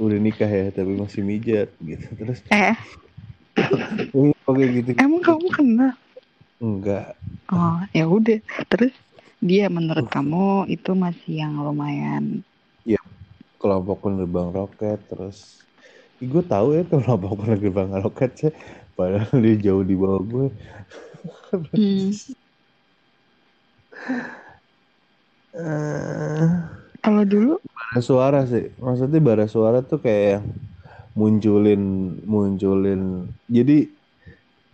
udah 0.00 0.18
nikah 0.18 0.50
ya 0.50 0.66
tapi 0.70 0.92
masih 0.96 1.22
mijat 1.26 1.68
gitu 1.82 2.06
terus 2.16 2.40
Eh, 2.48 2.74
oke 4.46 4.64
gitu 4.70 4.90
emang 4.96 5.22
kamu 5.22 5.46
kenal? 5.50 5.92
enggak 6.62 7.18
Oh, 7.50 7.82
ya 7.90 8.06
udah. 8.06 8.38
Terus 8.70 8.94
dia 9.42 9.66
menurut 9.66 10.06
kamu 10.06 10.70
itu 10.70 10.94
masih 10.94 11.42
yang 11.42 11.58
lumayan. 11.58 12.46
kelompok 13.60 14.08
penerbang 14.08 14.48
roket 14.56 15.04
terus 15.04 15.60
Ih, 16.16 16.28
gue 16.32 16.40
tahu 16.40 16.80
ya 16.80 16.82
kelompok 16.88 17.44
penerbang 17.44 17.92
roket 18.00 18.32
sih 18.40 18.52
padahal 18.96 19.36
dia 19.36 19.68
jauh 19.68 19.84
di 19.84 19.92
bawah 19.92 20.24
gue 20.24 20.46
Hmm. 21.76 22.08
Eh, 25.52 26.46
Kalau 27.04 27.19
dulu, 27.32 27.54
bara 27.76 28.00
suara 28.08 28.40
sih. 28.52 28.64
Maksudnya 28.84 29.20
bara 29.28 29.44
suara 29.54 29.78
tuh 29.90 29.98
kayak 30.04 30.24
yang 30.34 30.44
munculin 31.18 31.82
munculin. 32.32 33.02
Jadi 33.56 33.72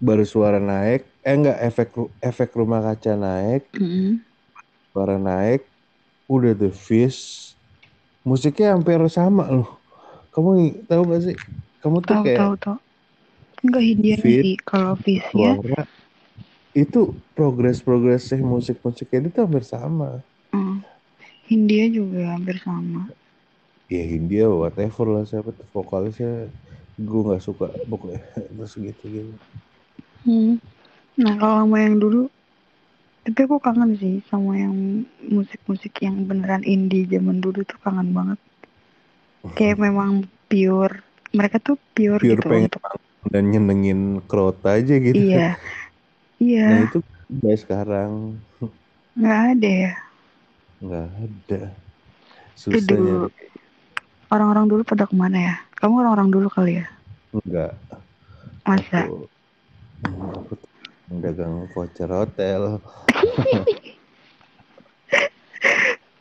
bara 0.06 0.24
suara 0.32 0.58
naik 0.60 1.00
eh 1.26 1.34
enggak 1.36 1.58
efek 1.68 1.88
efek 2.30 2.50
rumah 2.58 2.80
kaca 2.86 3.12
naik 3.16 3.62
mm, 3.72 4.20
suara 4.90 5.16
naik 5.20 5.60
udah 6.34 6.54
the 6.58 6.70
fish 6.72 7.20
musiknya 8.28 8.74
hampir 8.74 9.00
sama 9.10 9.44
loh. 9.54 9.68
Kamu 10.34 10.50
tahu 10.90 11.02
gak 11.12 11.22
sih? 11.26 11.36
Kamu 11.82 11.98
tuh 12.08 12.16
tahu 12.16 12.24
kayak 12.24 12.38
tahu 12.38 12.52
tahu. 12.62 12.78
Enggak 13.64 13.82
Fit, 14.20 14.40
sih. 14.40 14.54
Kalau 14.68 14.94
suara. 15.30 15.80
Itu 16.76 17.00
progres 17.36 17.78
progresnya 17.86 18.38
musik 18.44 18.76
musiknya 18.84 19.28
itu 19.32 19.38
hampir 19.44 19.64
sama. 19.64 20.08
hmm, 20.12 20.35
Hindia 21.48 21.84
juga 21.98 22.20
hampir 22.34 22.56
sama. 22.66 23.02
ya 23.94 24.02
Hindia 24.10 24.44
whatever 24.62 25.04
lah 25.14 25.22
siapa 25.30 25.50
tuh 25.58 25.66
vokalisnya 25.76 26.28
gue 27.08 27.20
nggak 27.26 27.42
suka 27.48 27.64
pokoknya 27.90 28.20
terus 28.56 28.72
gitu 28.86 29.04
gitu 29.16 29.32
Hmm. 30.26 30.52
Nah 31.22 31.34
kalau 31.40 31.56
sama 31.64 31.78
yang 31.86 31.96
dulu, 32.02 32.22
tapi 33.24 33.40
aku 33.46 33.56
kangen 33.66 33.90
sih 34.02 34.14
sama 34.30 34.52
yang 34.64 34.76
musik-musik 35.36 35.92
yang 36.06 36.16
beneran 36.30 36.64
indie 36.74 37.04
zaman 37.12 37.36
dulu 37.44 37.60
tuh 37.70 37.78
kangen 37.84 38.08
banget. 38.16 38.38
Kayak 39.56 39.78
memang 39.86 40.10
pure, 40.50 40.94
mereka 41.36 41.56
tuh 41.66 41.76
pure, 41.96 42.22
Pure 42.22 42.40
gitu 42.40 42.46
pengen 42.48 42.70
untuk 42.70 42.80
dan 43.32 43.44
nyenengin 43.52 44.00
crowd 44.30 44.56
aja 44.74 44.94
gitu 45.08 45.20
iya, 45.20 45.56
iya. 46.42 46.66
nah 46.68 46.78
itu 46.84 46.96
kayak 47.42 47.58
sekarang 47.62 48.12
nggak 49.18 49.40
ada 49.50 49.68
ya 49.82 49.90
nggak 50.82 51.06
ada. 51.08 51.62
Susah 52.56 52.96
nyari. 52.96 53.28
orang-orang 54.32 54.66
dulu 54.66 54.82
pada 54.82 55.04
ke 55.04 55.14
mana 55.14 55.38
ya? 55.38 55.54
Kamu 55.76 56.02
orang-orang 56.02 56.28
dulu 56.32 56.48
kali 56.48 56.80
ya? 56.80 56.86
Enggak 57.36 57.76
masa? 58.66 59.06
Aku 59.06 59.28
aku 60.04 60.54
dagang 61.22 61.70
voucher 61.70 62.10
hotel. 62.10 62.62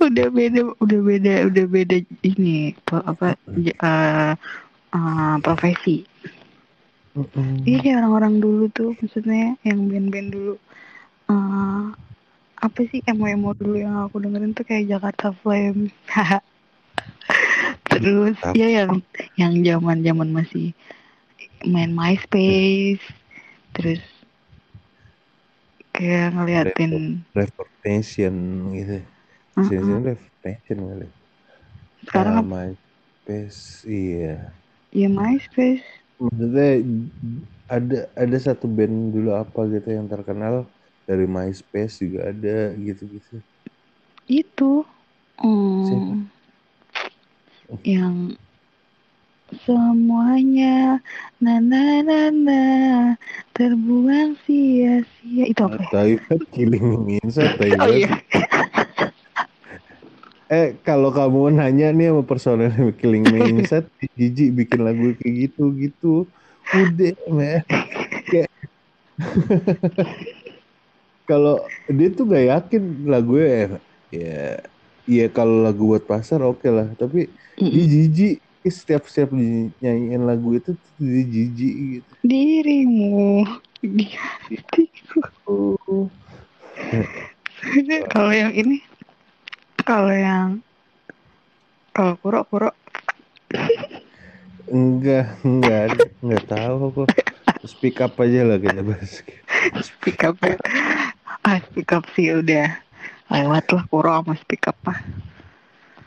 Udah 0.05 0.29
beda 0.29 0.61
udah 0.85 0.99
beda 1.01 1.49
udah 1.49 1.65
beda 1.65 1.97
ini 2.21 2.77
apa 2.93 3.33
eh, 3.57 3.73
eh, 3.73 5.35
profesi. 5.41 6.05
Mm-mm. 7.15 7.63
iya 7.65 7.97
orang-orang 7.97 8.37
dulu 8.37 8.69
tuh 8.69 8.93
maksudnya 9.01 9.57
yang 9.65 9.89
band-band 9.89 10.29
dulu. 10.29 10.61
Eh 11.25 11.83
apa 12.61 12.79
sih 12.87 13.03
emo-emo 13.03 13.51
dulu 13.55 13.75
yang 13.79 14.07
aku 14.07 14.23
dengerin 14.23 14.55
tuh 14.55 14.65
kayak 14.67 14.87
Jakarta 14.87 15.35
Flame? 15.43 15.91
Terus 17.91 18.35
Apa? 18.43 18.55
ya 18.55 18.67
yang 18.83 18.99
yang 19.39 19.53
zaman 19.63 20.03
zaman 20.03 20.29
masih 20.35 20.75
main 21.65 21.91
MySpace 21.95 23.01
terus 23.75 24.03
kayak 25.95 26.35
ngeliatin 26.35 27.23
Reformation 27.31 28.35
gitu. 28.75 28.97
Mm-mm. 29.55 29.67
sini 29.67 29.93
Reformation 30.03 30.77
kali. 30.83 31.07
Sekarang 32.03 32.35
apa? 32.43 32.47
MySpace 32.47 33.87
iya. 33.87 34.51
Ya 34.91 35.07
MySpace. 35.07 35.87
Maksudnya 36.19 36.71
ada 37.67 37.97
ada 38.15 38.37
satu 38.39 38.67
band 38.67 39.11
dulu 39.15 39.35
apa 39.35 39.67
gitu 39.71 39.89
yang 39.91 40.07
terkenal 40.07 40.67
dari 41.05 41.25
MySpace 41.29 42.01
juga 42.01 42.33
ada 42.33 42.73
gitu-gitu. 42.77 43.37
Itu. 44.25 44.85
Hmm, 45.35 46.25
yang 47.85 48.33
semuanya 49.65 50.97
na 51.37 51.61
na 51.61 52.01
na 52.01 52.19
na 52.33 52.61
terbuang 53.53 54.33
sia-sia. 54.43 55.43
Itu 55.45 55.61
apa 55.69 55.77
ya? 55.77 56.17
tapi 56.25 56.45
killing 56.49 56.85
me 57.05 57.21
inside 57.21 57.53
tapi 57.57 57.77
Oh 57.77 57.89
iya. 57.93 58.09
eh 60.49 60.77
kalau 60.85 61.09
kamu 61.09 61.57
nanya 61.57 61.89
nih 61.93 62.09
sama 62.13 62.23
personel 62.25 62.73
killing 62.97 63.25
me 63.29 63.61
jijik 64.17 64.49
bikin 64.57 64.81
lagu 64.81 65.13
kayak 65.21 65.33
gitu 65.49 65.63
gitu 65.77 66.13
udah 66.73 67.13
men. 67.29 67.61
Kayak 68.29 68.49
kalau 71.25 71.61
dia 71.89 72.09
tuh 72.13 72.25
gak 72.29 72.45
yakin 72.45 72.83
lagunya 73.09 73.49
ya 73.49 73.67
ya 74.13 74.39
ya 75.05 75.25
kalau 75.29 75.65
lagu 75.65 75.93
buat 75.93 76.05
pasar 76.05 76.41
oke 76.45 76.65
lah. 76.69 76.89
Tapi 76.97 77.29
dia 77.57 77.85
jijik. 77.85 78.37
Setiap 78.65 79.05
setiap 79.05 79.29
nyanyiin 79.77 80.25
lagu 80.25 80.57
itu 80.57 80.73
dia 80.97 81.21
jijik 81.21 81.73
gitu. 82.01 82.11
Dirimu. 82.25 83.45
Di 83.85 84.05
hatiku 84.17 85.21
Oh. 85.45 86.09
kalau 88.09 88.33
yang 88.33 88.49
ini 88.57 88.81
kalau 89.85 90.09
yang 90.09 90.59
kalau 91.93 92.17
kuro 92.17 92.41
kuro 92.49 92.69
enggak 94.65 95.37
enggak 95.45 95.93
enggak 96.25 96.43
tahu 96.49 96.75
aku 96.89 97.03
speak 97.69 98.01
up 98.01 98.17
aja 98.17 98.41
lah 98.41 98.57
kita 98.57 98.81
bahas 98.81 99.21
speak 99.85 100.19
up 100.25 100.37
ya. 100.41 100.57
Ah 101.45 101.61
speak 101.69 101.93
up 101.93 102.05
sih 102.17 102.33
udah. 102.33 102.73
Lewat 103.29 103.65
lah 103.73 103.83
kuro 103.89 104.09
sama 104.09 104.33
speak 104.37 104.65
up 104.69 104.77
mah. 104.85 104.99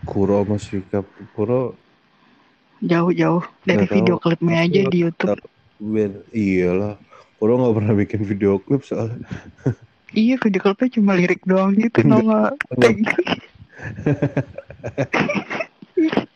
Kuro 0.06 0.42
sama 0.42 0.56
speak 0.58 0.90
up. 0.94 1.06
Kuro 1.34 1.74
jauh-jauh 2.78 3.42
dari 3.66 3.86
tahu. 3.90 3.94
video 3.98 4.14
klipnya 4.22 4.62
aja 4.62 4.80
di 4.86 4.98
YouTube. 5.02 5.42
Ben, 5.78 6.22
iyalah. 6.30 6.94
Kuro 7.38 7.58
nggak 7.58 7.74
pernah 7.74 7.94
bikin 7.94 8.20
video 8.26 8.58
klip 8.58 8.82
soalnya. 8.82 9.22
Iya 10.14 10.38
video 10.42 10.60
klipnya 10.62 10.88
cuma 10.98 11.14
lirik 11.14 11.42
doang 11.46 11.74
gitu 11.74 12.02
nama 12.02 12.50
tag 12.78 12.96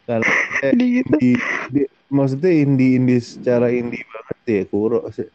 karena 0.07 0.85
gitu 0.85 1.15
di, 1.19 1.31
di- 1.71 1.91
maksudnya 2.13 2.53
indie 2.53 2.99
indie 2.99 3.23
secara 3.23 3.71
indie 3.71 4.03
banget 4.05 4.39
ya 4.45 4.63
Kuro 4.69 5.07
sih 5.15 5.27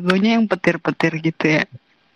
logonya 0.00 0.40
yang 0.40 0.48
petir-petir 0.48 1.12
gitu 1.20 1.44
ya? 1.60 1.64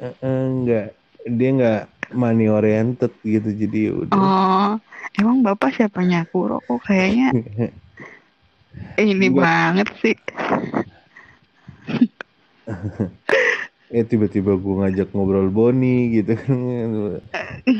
Eh, 0.00 0.08
eh, 0.08 0.42
enggak 0.48 0.96
dia 1.24 1.48
nggak 1.52 1.82
money 2.16 2.48
oriented 2.48 3.12
gitu 3.20 3.48
jadi 3.52 3.78
ya 3.88 3.92
udah. 3.92 4.16
Oh 4.16 4.70
emang 5.20 5.44
bapak 5.44 5.76
siapanya? 5.76 6.24
Kuro 6.32 6.64
kok 6.64 6.80
kayaknya. 6.88 7.28
Ini 8.96 9.28
Enggak. 9.28 9.44
banget 9.44 9.88
sih. 10.00 10.16
Eh 13.92 14.04
tiba-tiba 14.10 14.56
gue 14.56 14.74
ngajak 14.80 15.12
ngobrol 15.12 15.52
Boni 15.52 16.16
gitu 16.16 16.32
kan. 16.40 16.56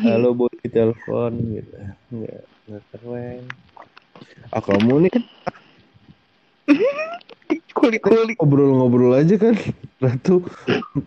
Halo 0.04 0.36
Boni 0.36 0.66
telepon 0.68 1.32
gitu. 1.56 1.72
Nggak 2.12 2.40
nggak 2.68 2.82
keren. 2.92 3.42
Ah 4.52 4.60
kamu 4.60 5.08
nih 5.08 5.12
kulik-kulik. 7.78 8.36
Ngobrol-ngobrol 8.40 9.18
aja 9.18 9.34
kan 9.36 9.54
Ratu. 10.00 10.44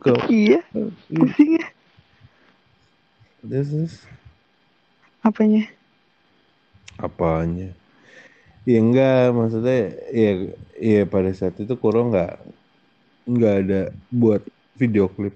Ke 0.04 0.14
iya 0.30 0.62
pusing 1.10 1.58
ya 1.58 1.68
this 3.48 3.72
is 3.72 4.04
apanya? 5.24 5.68
Apanya? 7.00 7.72
Ya 8.68 8.78
enggak 8.84 9.32
maksudnya 9.32 9.96
ya 10.12 10.32
ya 10.76 11.02
pada 11.08 11.32
saat 11.32 11.56
itu 11.56 11.72
Kuro 11.80 12.12
nggak 12.12 12.34
nggak 13.28 13.56
ada 13.64 13.82
buat 14.12 14.44
video 14.76 15.08
klip. 15.08 15.36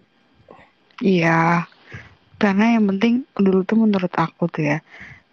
Iya. 1.00 1.66
Karena 2.42 2.76
yang 2.76 2.90
penting 2.90 3.24
dulu 3.38 3.62
tuh 3.64 3.78
menurut 3.80 4.12
aku 4.18 4.50
tuh 4.50 4.66
ya 4.66 4.78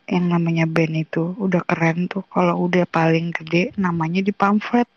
yang 0.08 0.26
namanya 0.32 0.64
band 0.64 0.94
itu 1.04 1.36
udah 1.36 1.62
keren 1.68 2.08
tuh. 2.08 2.24
Kalau 2.32 2.64
udah 2.66 2.84
paling 2.88 3.30
gede 3.36 3.70
namanya 3.76 4.24
di 4.24 4.32
pamflet. 4.32 4.88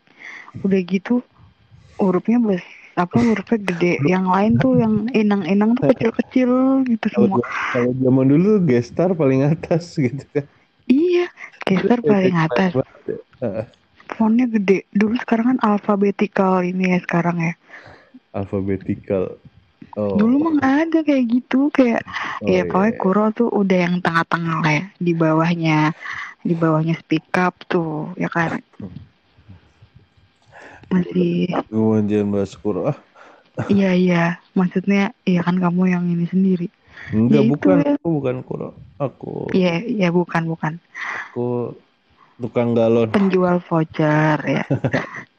Udah 0.63 0.79
gitu 0.87 1.21
hurufnya 2.01 2.39
bes 2.41 2.65
apa 2.97 3.17
hurufnya 3.23 3.59
gede. 3.61 3.93
Yang 4.03 4.25
lain 4.27 4.51
tuh 4.59 4.73
yang 4.79 4.93
inang-inang 5.15 5.71
tuh 5.79 5.85
kecil-kecil 5.91 6.51
gitu 6.87 7.07
semua. 7.11 7.39
kalau 7.71 7.91
zaman 7.95 8.25
dulu 8.27 8.49
gestar 8.67 9.09
paling 9.15 9.47
atas 9.47 9.95
gitu 10.05 10.23
kan. 10.33 10.45
Iya 10.89 11.25
geser 11.67 11.99
paling 12.03 12.35
atas. 12.35 12.71
Heeh. 13.41 13.65
fontnya 14.11 14.45
gede. 14.51 14.83
Dulu 14.91 15.15
sekarang 15.23 15.55
kan 15.55 15.59
alfabetikal 15.63 16.61
ini 16.67 16.93
ya 16.95 16.99
sekarang 16.99 17.37
ya. 17.39 17.53
Alfabetikal 18.35 19.39
oh 19.99 20.15
dulu 20.15 20.35
mah 20.47 20.87
ada 20.87 20.99
kayak 21.03 21.25
gitu 21.27 21.67
kayak 21.73 22.03
oh, 22.43 22.47
ya 22.47 22.63
iya. 22.63 22.69
pokoknya 22.69 22.93
Kuro 22.99 23.25
tuh 23.35 23.49
udah 23.51 23.77
yang 23.87 23.95
tengah-tengah 23.99 24.57
lah 24.63 24.71
ya 24.71 24.85
di 24.99 25.13
bawahnya 25.15 25.77
di 26.41 26.53
bawahnya 26.57 26.95
speak 26.97 27.29
up 27.37 27.53
tuh 27.69 28.11
ya 28.17 28.29
kan? 28.31 28.61
Masih 30.91 31.47
jangan 32.07 32.27
bahas 32.33 32.53
Kuro 32.57 32.91
ah. 32.91 32.97
Iya 33.69 33.91
iya. 33.93 34.23
Maksudnya 34.57 35.13
iya 35.27 35.45
kan 35.45 35.59
kamu 35.59 35.91
yang 35.91 36.03
ini 36.09 36.25
sendiri. 36.27 36.67
Enggak 37.13 37.41
Ya 37.41 37.41
itu 37.45 37.51
bukan. 37.51 37.75
Ya. 37.81 37.93
aku 37.97 38.07
bukan 38.09 38.35
Kuro 38.45 38.69
aku 39.01 39.49
iya 39.57 39.81
iya 39.81 40.09
bukan 40.13 40.43
bukan. 40.45 40.73
aku 41.33 41.73
tukang 42.37 42.77
galon. 42.77 43.09
Penjual 43.09 43.57
voucher 43.65 44.37
ya 44.45 44.63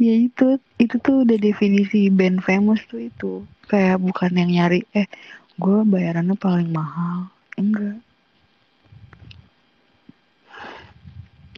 ya 0.00 0.16
itu 0.16 0.56
itu 0.80 0.96
tuh 1.04 1.28
udah 1.28 1.36
definisi 1.36 2.08
band 2.08 2.40
famous 2.40 2.80
tuh 2.88 3.04
itu. 3.12 3.44
Kayak 3.68 4.00
bukan 4.00 4.32
yang 4.32 4.50
nyari 4.50 4.80
eh 4.96 5.06
gue 5.60 5.78
bayarannya 5.84 6.34
paling 6.40 6.72
mahal. 6.72 7.28
Enggak. 7.60 8.00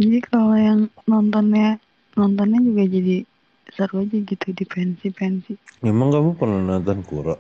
Jadi 0.02 0.18
kalau 0.26 0.59
yang 0.59 0.90
nontonnya 1.07 1.78
nontonnya 2.18 2.59
juga 2.59 2.83
jadi 2.90 3.16
seru 3.70 4.02
aja 4.02 4.18
gitu 4.18 4.46
di 4.52 4.64
pensi 4.66 5.09
pensi 5.14 5.55
emang 5.87 6.11
kamu 6.12 6.31
pernah 6.37 6.61
nonton 6.61 6.98
Kuro? 7.07 7.37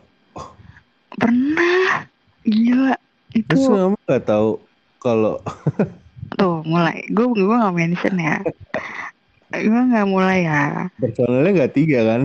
Pernah. 1.18 2.06
Gila 2.46 2.94
itu 3.34 3.46
terus 3.50 3.66
kamu 3.66 3.96
nggak 4.06 4.24
tahu 4.24 4.50
kalau 5.02 5.42
tuh 6.38 6.62
mulai. 6.64 7.02
Gue 7.10 7.26
gue 7.34 7.44
nggak 7.50 7.76
mention 7.76 8.14
ya 8.16 8.38
gue 9.60 9.82
nggak 9.92 10.08
mulai 10.08 10.48
ya. 10.48 10.88
Personelnya 10.96 11.50
nggak 11.52 11.74
tiga 11.76 12.00
kan? 12.08 12.22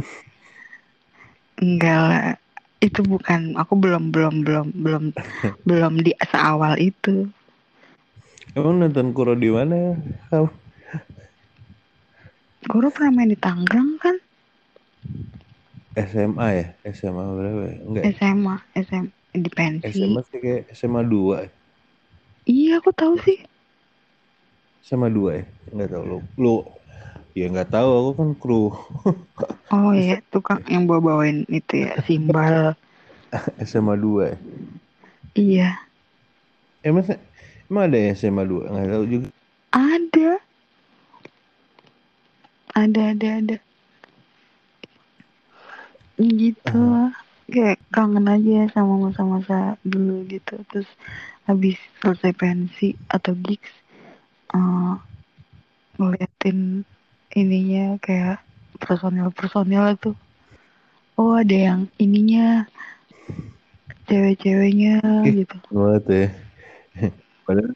Enggak 1.60 2.00
lah. 2.00 2.26
Itu 2.78 3.02
bukan 3.02 3.58
aku 3.58 3.74
belum 3.76 4.14
belum 4.14 4.46
belum 4.46 4.68
belum 4.80 5.04
belum 5.68 5.94
di 6.06 6.16
seawal 6.30 6.80
itu. 6.80 7.28
Emang 8.56 8.82
nonton 8.82 9.12
Kuro 9.14 9.36
di 9.38 9.52
mana? 9.52 9.98
Guru 12.68 12.88
pernah 12.90 13.12
main 13.22 13.30
di 13.32 13.38
Tangerang 13.38 13.96
kan? 14.02 14.16
SMA 15.98 16.48
ya? 16.54 16.66
SMA 16.94 17.24
berapa 17.34 17.62
ya? 17.66 17.76
enggak 17.86 18.04
ya? 18.04 18.14
SMA 18.18 18.56
SMA 18.86 19.10
di 19.38 19.50
pensi 19.54 19.86
SMA 19.94 20.22
sih 20.30 20.38
kayak 20.42 20.62
SMA 20.74 21.02
2 21.06 21.46
ya? 21.46 21.50
iya 22.46 22.72
aku 22.82 22.90
tahu 22.94 23.18
sih. 23.22 23.38
SMA 24.86 25.10
2 25.10 25.38
ya? 25.38 25.44
Enggak 25.74 25.90
tahu 25.94 26.04
lu 26.06 26.18
lu 26.38 26.56
ya 27.38 27.46
enggak 27.46 27.70
tahu 27.70 27.90
aku 27.94 28.12
kan 28.18 28.30
kru. 28.36 28.64
Oh 29.68 29.92
iya 29.92 30.24
tukang 30.32 30.64
yang 30.72 30.88
bawa 30.88 31.04
bawain 31.04 31.44
itu 31.46 31.86
ya 31.86 32.00
simbal. 32.02 32.74
SMA 33.68 33.94
2 33.94 34.32
ya? 34.32 34.38
Iya. 35.36 35.70
Emang 36.82 37.04
emang 37.68 37.84
ada 37.92 37.98
ya 38.00 38.12
SMA 38.16 38.48
2 38.48 38.64
enggak 38.66 38.90
tahu 38.90 39.06
juga. 39.06 39.28
Ada. 39.70 40.32
Ada 42.74 43.02
ada 43.12 43.28
ada. 43.38 43.58
Gitu 46.18 46.80
Ah. 46.82 47.12
kayak 47.48 47.78
kangen 47.92 48.26
aja 48.26 48.72
sama 48.72 48.98
masa-masa 48.98 49.76
dulu 49.84 50.24
gitu. 50.26 50.58
Terus 50.72 50.90
habis 51.44 51.76
selesai 52.00 52.32
pensi 52.34 52.96
atau 53.08 53.36
gigs 53.36 53.72
eh 54.52 54.96
ngeliatin 55.98 56.88
ininya 57.38 58.02
kayak 58.02 58.42
personil-personil 58.82 59.94
tuh 60.02 60.18
oh 61.22 61.38
ada 61.38 61.54
yang 61.54 61.82
ininya 62.02 62.66
cewek-ceweknya 64.10 64.98
gitu. 65.26 65.58
banget 65.70 66.04
ya. 66.10 66.28
Padahal 67.46 67.72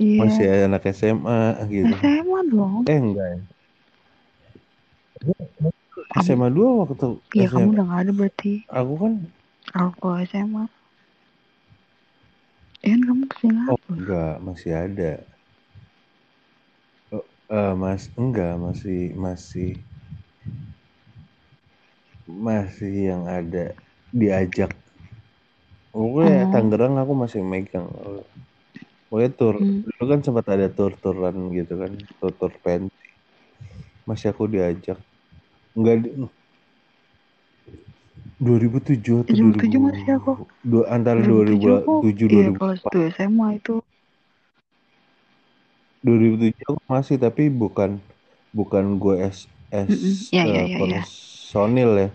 iya. 0.00 0.18
masih 0.24 0.46
anak 0.66 0.82
SMA 0.90 1.42
gitu. 1.70 1.94
SMA 2.02 2.40
dong. 2.50 2.82
Eh 2.90 2.98
enggak 2.98 3.28
ya. 3.28 3.40
SMA 6.24 6.48
2 6.50 6.80
waktu 6.82 7.06
iya 7.36 7.46
SMA 7.46 7.58
kamu 7.62 7.70
udah 7.76 7.84
gak 7.86 8.00
ada 8.02 8.12
berarti. 8.16 8.52
Aku 8.72 8.92
kan 8.98 9.12
aku 9.76 10.06
SMA 10.24 10.64
ya 12.78 12.94
kan 12.94 13.00
kamu 13.04 13.22
ke 13.26 13.36
Singapura 13.42 13.74
oh 13.74 13.80
enggak 13.90 14.34
masih 14.40 14.72
ada 14.72 15.12
eh, 17.48 17.72
mas 17.74 18.02
enggak 18.16 18.54
masih 18.60 19.16
masih 19.16 19.70
masih 22.28 22.92
yang 23.12 23.24
ada 23.24 23.72
diajak. 24.12 24.72
Pokoknya 25.92 26.44
Oh. 26.44 26.50
Tangerang 26.52 26.94
aku 27.00 27.12
masih 27.16 27.40
megang. 27.40 27.88
Pokoknya 29.08 29.30
tur 29.32 29.56
Hmm. 29.56 29.80
dulu 29.88 30.04
kan 30.04 30.20
sempat 30.20 30.46
ada 30.52 30.68
tur-turan 30.68 31.34
gitu 31.56 31.74
kan 31.80 31.92
tur-tur 32.20 32.52
pensi 32.60 32.92
masih 34.04 34.32
aku 34.32 34.44
diajak. 34.48 35.00
Enggak 35.72 36.04
di, 36.04 36.08
2007 38.38 39.24
atau 39.26 39.34
2007 39.34 39.80
masih 39.82 40.08
aku. 40.20 40.32
dua, 40.62 40.84
antara 40.92 41.18
2007 41.18 41.82
aku. 41.82 41.94
2007 42.04 42.28
iya 42.30 42.48
2004 42.54 42.60
kelas 42.60 42.80
2 42.92 43.02
SMA 43.16 43.48
itu 43.58 43.74
2007 46.04 46.54
aku 46.70 46.82
masih 46.86 47.16
tapi 47.18 47.50
bukan 47.50 47.98
bukan 48.54 48.84
gue 49.02 49.14
S 49.28 49.50
S. 49.74 49.90
Ya, 50.32 50.44
ya, 50.46 50.62
eh, 50.64 50.66
ya, 50.72 50.78
ya. 50.78 51.02
personil 51.04 51.90
ya 51.98 52.08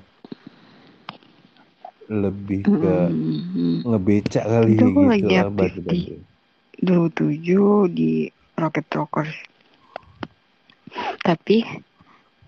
lebih 2.11 2.61
ke 2.67 2.95
Mm-mm. 3.09 3.81
ngebeca 3.87 4.41
kali 4.43 4.75
Itu 4.75 4.85
gitu 4.85 5.01
lagi 5.07 5.31
lah 5.31 5.47
aktif 5.47 5.71
bantu-bantu. 5.73 6.13
2007 6.83 7.95
di 7.95 8.11
Rocket 8.59 8.87
Rockers 8.91 9.33
tapi 11.23 11.63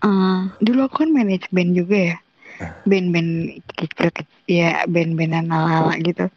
eh, 0.04 0.40
dulu 0.62 0.80
aku 0.86 0.96
kan 1.02 1.10
manage 1.10 1.48
band 1.50 1.72
juga 1.74 1.96
ya 2.14 2.16
band-band 2.86 3.60
kecil-kecil 3.74 4.28
ya 4.46 4.86
band-bandan 4.86 5.50
ala-ala 5.50 5.98
gitu 5.98 6.30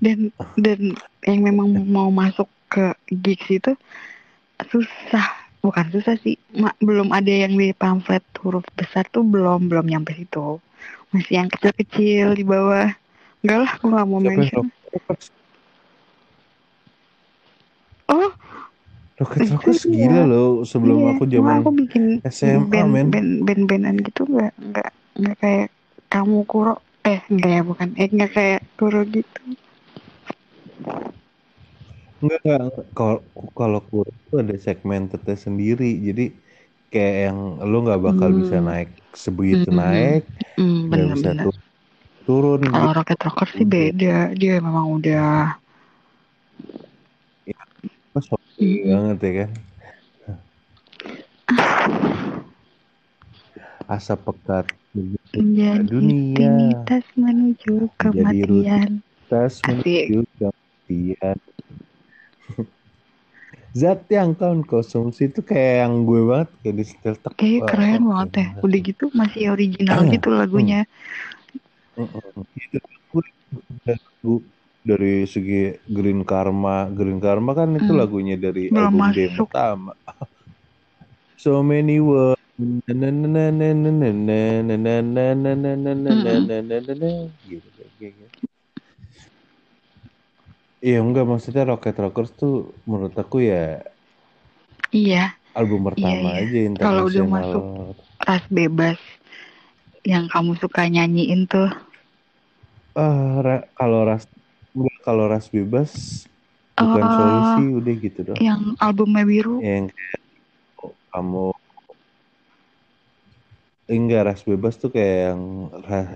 dan 0.00 0.32
dan 0.56 0.96
yang 1.28 1.40
memang 1.44 1.68
mau 1.92 2.08
masuk 2.08 2.48
ke 2.72 2.96
gigs 3.12 3.44
itu 3.52 3.72
susah. 4.68 5.26
Bukan 5.60 5.92
susah 5.92 6.16
sih. 6.20 6.36
Ma- 6.56 6.76
belum 6.80 7.12
ada 7.12 7.28
yang 7.28 7.56
di 7.56 7.72
pamflet 7.76 8.24
huruf 8.40 8.64
besar 8.76 9.04
tuh 9.12 9.24
belum 9.24 9.68
belum 9.68 9.86
nyampe 9.88 10.16
situ. 10.16 10.60
Masih 11.12 11.44
yang 11.44 11.48
kecil-kecil 11.52 12.32
di 12.36 12.44
bawah. 12.44 12.88
Enggak 13.44 13.58
lah 13.64 13.70
aku 13.76 13.84
nggak 13.92 14.06
mau 14.08 14.20
mention. 14.20 14.66
Oh. 18.10 18.32
Rockets 19.20 19.52
Itu 19.52 19.54
Rockets 19.54 19.82
dia. 19.84 20.08
gila 20.08 20.22
loh 20.24 20.64
sebelum 20.64 20.96
iya, 21.04 21.10
aku 21.12 21.24
zaman 21.28 21.56
aku 21.60 21.70
bikin 21.76 22.04
SMA, 22.24 22.64
band 22.72 22.88
men. 22.88 23.06
band 23.12 23.30
band 23.44 23.62
bandan 23.68 23.96
gitu 24.00 24.24
nggak 24.24 24.52
nggak 24.56 24.90
nggak 25.20 25.36
kayak 25.44 25.68
kamu 26.08 26.42
kuro 26.48 26.80
eh 27.04 27.20
enggak 27.28 27.52
ya 27.52 27.62
bukan. 27.62 27.88
Eh 28.00 28.08
nggak 28.08 28.30
kayak 28.32 28.60
kuro 28.80 29.04
gitu 29.04 29.40
Enggak. 32.22 32.60
Kalau 32.96 33.18
kalau 33.58 33.78
kur 33.88 34.06
itu 34.16 34.32
ada 34.42 34.54
segmentednya 34.66 35.36
sendiri. 35.46 35.84
Jadi 36.06 36.22
kayak 36.92 37.14
yang 37.26 37.38
lo 37.70 37.76
nggak 37.84 38.00
bakal 38.06 38.28
Hmm. 38.28 38.38
bisa 38.40 38.56
naik 38.68 38.88
sebegitu 39.24 39.68
Hmm. 39.68 39.78
naik, 39.82 40.20
hmm, 40.56 40.76
nggak 40.92 41.06
bisa 41.16 41.30
bener-bener 41.30 41.36
tu- 41.42 41.60
turun 42.26 42.60
kalau 42.70 42.84
gitu. 42.84 42.96
Rocket 42.96 43.18
Rocker 43.26 43.48
sih 43.56 43.66
beda 43.74 44.14
dia 44.40 44.52
memang 44.66 44.86
udah 44.98 45.28
Mas 48.14 48.26
hobi 48.30 48.44
Mm-mm. 48.60 48.90
banget 48.90 49.18
ya 49.26 49.32
kan. 49.38 49.50
Asap 53.94 54.18
pekat 54.26 54.64
menjadi 54.94 55.38
dunia 55.90 56.00
rutinitas 56.00 57.04
menuju 57.18 57.72
menjadi 58.00 58.38
kematian 58.48 58.50
rutinitas 58.50 59.52
menuju 59.68 60.18
kematian 60.38 61.36
zat 63.70 64.02
yang 64.10 64.34
kau 64.34 64.54
konsumsi 64.66 65.30
itu 65.30 65.40
kayak 65.46 65.86
yang 65.86 66.02
gue 66.02 66.20
banget 66.26 66.48
kayak 66.62 66.74
di 66.74 66.84
setel 66.84 67.14
tek 67.14 67.32
kayak 67.38 67.62
keren 67.70 68.02
banget 68.10 68.30
ya. 68.34 68.46
udah 68.66 68.80
gitu 68.82 69.04
masih 69.14 69.42
original 69.54 70.00
hmm. 70.02 70.10
gitu 70.14 70.28
lagunya. 70.34 70.80
Heeh. 71.94 72.24
hmm. 72.34 72.44
itu 72.58 72.78
lagu 73.86 74.34
dari 74.80 75.14
segi 75.28 75.78
Green 75.86 76.26
Karma. 76.26 76.90
Green 76.90 77.22
Karma 77.22 77.54
kan 77.54 77.76
itu 77.78 77.92
hmm. 77.92 78.00
lagunya 78.00 78.36
dari 78.40 78.72
Belum 78.72 78.90
album 78.90 79.00
masuk. 79.00 79.16
demo 79.16 79.44
pertama. 79.46 79.92
So 81.40 81.64
many 81.64 82.04
words. 82.04 82.36
Iya 90.80 91.04
enggak 91.04 91.28
maksudnya 91.28 91.68
Rocket 91.68 91.92
Rockers 91.92 92.32
tuh 92.40 92.72
menurut 92.88 93.12
aku 93.12 93.44
ya 93.44 93.84
iya 94.96 95.36
album 95.52 95.84
pertama 95.84 96.40
iya. 96.40 96.40
aja 96.40 96.58
Kalau 96.80 97.02
udah 97.04 97.24
masuk 97.28 97.64
ras 98.24 98.44
bebas 98.48 98.98
yang 100.08 100.24
kamu 100.32 100.56
suka 100.56 100.88
nyanyiin 100.88 101.44
tuh 101.44 101.68
Ah, 102.96 103.38
ra- 103.44 103.68
kalau 103.76 104.02
ras 104.08 104.24
kalau 105.04 105.24
ras 105.28 105.46
bebas 105.52 105.90
bukan 106.74 107.04
Oh. 107.06 107.14
solusi 107.14 107.64
udah 107.76 107.94
gitu 108.00 108.20
dong. 108.24 108.38
yang 108.40 108.60
albumnya 108.80 109.22
biru 109.28 109.60
Yang 109.60 109.92
kayak 109.92 110.20
oh, 110.80 110.92
kamu 111.12 111.44
enggak 113.90 114.22
ras 114.26 114.40
bebas 114.48 114.74
tuh 114.80 114.90
kayak 114.94 115.34
yang 115.34 115.42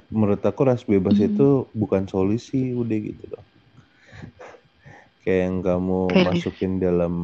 menurut 0.08 0.40
aku 0.40 0.60
ras 0.64 0.82
bebas 0.88 1.20
Hmm. 1.20 1.28
itu 1.28 1.48
bukan 1.76 2.08
solusi 2.08 2.72
udah 2.72 2.96
gitu 2.96 3.24
dong. 3.28 3.46
Kayak 5.24 5.40
yang 5.48 5.56
kamu 5.64 6.00
masukin 6.28 6.72
dalam 6.84 7.14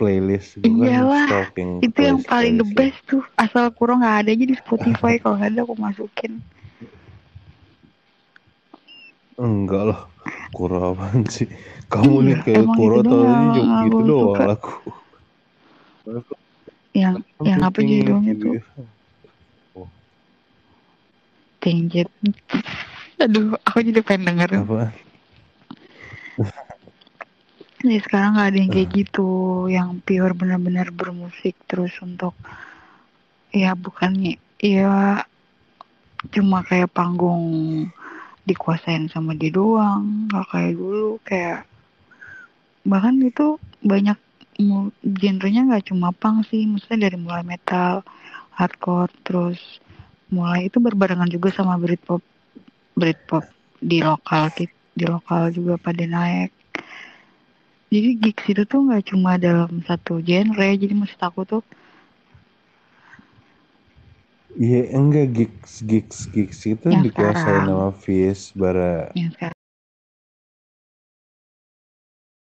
playlist 0.00 0.56
gitu 0.60 0.72
Iyalah, 0.72 1.28
kan 1.28 1.28
stalking 1.28 1.70
itu 1.84 2.00
yang 2.00 2.18
paling 2.24 2.56
the 2.56 2.64
ya. 2.66 2.74
best 2.76 2.98
tuh 3.04 3.22
asal 3.36 3.68
kurang 3.76 4.00
nggak 4.00 4.16
ada 4.24 4.30
aja 4.32 4.44
di 4.48 4.56
Spotify 4.56 5.12
kalau 5.22 5.36
nggak 5.36 5.50
ada 5.52 5.60
aku 5.68 5.74
masukin 5.76 6.32
Enggak 9.36 9.84
lah, 9.92 10.00
kuro 10.56 10.96
apaan 10.96 11.28
sih? 11.28 11.44
Kamu 11.92 12.24
Iya, 12.24 12.24
nih 12.24 12.36
kayak 12.40 12.64
emang 12.64 12.78
kuro 12.80 12.96
itu 13.04 13.08
tau 13.12 13.20
yang 13.28 13.68
gitu 13.84 14.00
aku 14.00 14.08
doang 14.08 14.44
lagu. 14.48 14.72
yang 16.96 17.14
yang 17.44 17.60
apa 17.60 17.78
judulnya 17.84 18.32
with 18.32 18.40
tuh 18.40 18.54
you. 18.56 18.64
Aduh 23.16 23.56
aku 23.64 23.80
jadi 23.80 24.00
pengen 24.04 24.28
denger 24.34 24.50
Apa? 24.60 24.92
Jadi 27.80 27.98
sekarang 28.04 28.36
nggak 28.36 28.48
ada 28.52 28.58
yang 28.60 28.72
kayak 28.72 28.88
Hmm. 28.90 28.98
gitu 29.00 29.28
yang 29.72 29.88
pure 30.04 30.34
benar-benar 30.36 30.92
bermusik 30.92 31.56
terus 31.64 31.92
untuk 32.04 32.36
ya 33.52 33.72
bukannya 33.72 34.36
ya 34.60 35.24
cuma 36.32 36.60
kayak 36.64 36.92
panggung 36.92 37.44
dikuasain 38.44 39.08
sama 39.08 39.32
dia 39.32 39.52
doang 39.52 40.28
nggak 40.28 40.46
kayak 40.52 40.72
dulu 40.76 41.10
kayak 41.24 41.64
bahkan 42.86 43.18
itu 43.20 43.58
banyak 43.82 44.18
genrenya 45.02 45.68
nggak 45.68 45.92
cuma 45.92 46.12
punk 46.16 46.46
sih 46.48 46.64
maksudnya 46.64 47.08
dari 47.10 47.18
mulai 47.20 47.44
metal 47.44 48.00
hardcore 48.56 49.12
terus 49.24 49.60
mulai 50.32 50.66
itu 50.68 50.80
berbarengan 50.80 51.28
juga 51.28 51.52
sama 51.52 51.76
Britpop 51.76 52.20
Britpop 52.96 53.44
di 53.78 53.98
lokal 54.00 54.44
di 54.96 55.04
lokal 55.04 55.42
juga 55.52 55.74
pada 55.76 56.04
naik. 56.08 56.50
Jadi 57.92 58.08
gigs 58.18 58.44
itu 58.50 58.62
tuh 58.66 58.80
nggak 58.88 59.04
cuma 59.14 59.38
dalam 59.38 59.84
satu 59.86 60.18
genre 60.24 60.68
jadi 60.74 60.94
maksud 60.96 61.20
aku 61.22 61.40
tuh 61.46 61.62
Iya 64.56 64.80
enggak 64.96 65.26
gigs 65.36 65.72
gigs 65.84 66.18
gigs 66.32 66.60
itu 66.64 66.88
Yang 66.88 67.02
dikuasain 67.04 67.62
sekarang. 67.62 67.68
sama 67.68 67.88
Fizz 67.92 68.42
bara. 68.56 69.12
Yang 69.12 69.30
sekarang 69.36 69.55